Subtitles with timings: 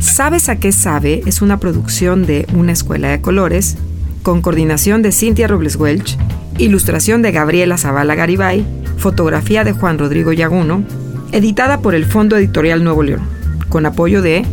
[0.00, 1.22] ¿Sabes a qué sabe?
[1.26, 3.76] Es una producción de Una Escuela de Colores,
[4.22, 6.16] con coordinación de Cintia Robles Welch,
[6.56, 8.64] ilustración de Gabriela Zavala Garibay,
[8.96, 10.84] fotografía de Juan Rodrigo Yaguno,
[11.32, 13.20] editada por el Fondo Editorial Nuevo León,
[13.68, 14.46] con apoyo de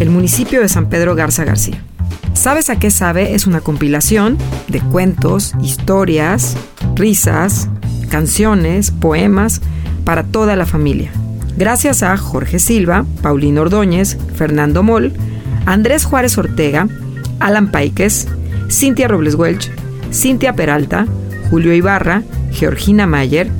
[0.00, 1.82] el municipio de San Pedro Garza García.
[2.34, 3.34] ¿Sabes a qué sabe?
[3.34, 4.36] Es una compilación
[4.68, 6.58] de cuentos, historias,
[6.94, 7.70] risas,
[8.10, 9.62] canciones, poemas
[10.04, 11.10] para toda la familia.
[11.60, 15.12] Gracias a Jorge Silva, Paulino Ordóñez, Fernando Moll,
[15.66, 16.88] Andrés Juárez Ortega,
[17.38, 18.28] Alan Paikes,
[18.70, 19.70] Cintia Robles Welch,
[20.10, 21.04] Cintia Peralta,
[21.50, 23.50] Julio Ibarra, Georgina Mayer,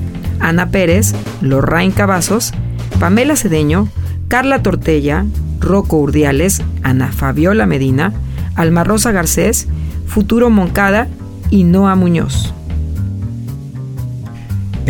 [0.41, 2.55] Ana Pérez, Lorraine Cavazos,
[2.99, 3.87] Pamela Cedeño,
[4.29, 5.27] Carla Tortella,
[5.61, 8.15] Rocco Urdiales, Ana Fabiola Medina,
[8.55, 9.69] Alma Rosa Garcés,
[10.07, 11.07] Futuro Moncada
[11.51, 12.50] y Noa Muñoz.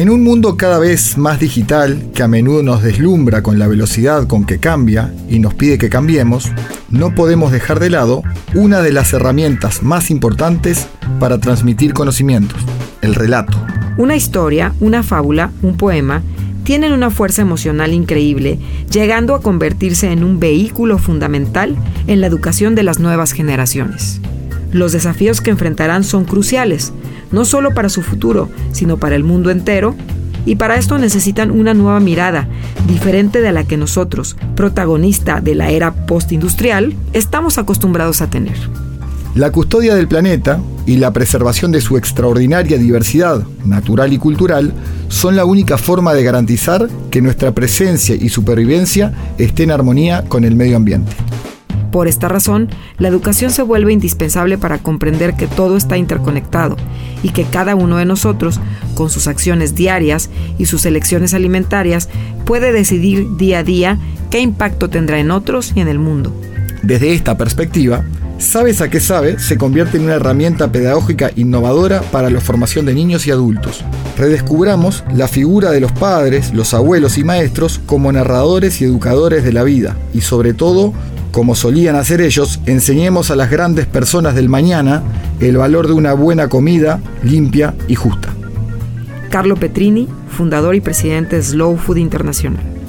[0.00, 4.26] En un mundo cada vez más digital, que a menudo nos deslumbra con la velocidad
[4.26, 6.50] con que cambia y nos pide que cambiemos,
[6.88, 8.22] no podemos dejar de lado
[8.54, 12.58] una de las herramientas más importantes para transmitir conocimientos,
[13.02, 13.62] el relato.
[13.98, 16.22] Una historia, una fábula, un poema,
[16.64, 18.58] tienen una fuerza emocional increíble,
[18.90, 21.76] llegando a convertirse en un vehículo fundamental
[22.06, 24.22] en la educación de las nuevas generaciones.
[24.72, 26.92] Los desafíos que enfrentarán son cruciales,
[27.32, 29.94] no solo para su futuro, sino para el mundo entero,
[30.46, 32.48] y para esto necesitan una nueva mirada,
[32.86, 38.56] diferente de la que nosotros, protagonista de la era postindustrial, estamos acostumbrados a tener.
[39.34, 44.72] La custodia del planeta y la preservación de su extraordinaria diversidad natural y cultural
[45.08, 50.44] son la única forma de garantizar que nuestra presencia y supervivencia esté en armonía con
[50.44, 51.12] el medio ambiente.
[51.90, 56.76] Por esta razón, la educación se vuelve indispensable para comprender que todo está interconectado
[57.22, 58.60] y que cada uno de nosotros,
[58.94, 62.08] con sus acciones diarias y sus elecciones alimentarias,
[62.44, 63.98] puede decidir día a día
[64.30, 66.32] qué impacto tendrá en otros y en el mundo.
[66.82, 68.04] Desde esta perspectiva,
[68.40, 72.94] Sabes a qué sabe se convierte en una herramienta pedagógica innovadora para la formación de
[72.94, 73.84] niños y adultos.
[74.16, 79.52] Redescubramos la figura de los padres, los abuelos y maestros como narradores y educadores de
[79.52, 80.94] la vida y sobre todo,
[81.30, 85.02] como solían hacer ellos, enseñemos a las grandes personas del mañana
[85.40, 88.28] el valor de una buena comida limpia y justa.
[89.30, 92.79] Carlo Petrini, fundador y presidente de Slow Food Internacional.